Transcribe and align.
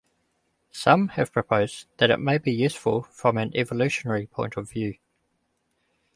Some 0.71 1.09
have 1.09 1.31
proposed 1.31 1.85
that 1.97 2.09
it 2.09 2.17
may 2.19 2.39
be 2.39 2.51
useful 2.51 3.03
from 3.03 3.37
an 3.37 3.55
evolutionary 3.55 4.25
point 4.25 4.57
of 4.57 4.67
view. 4.67 4.95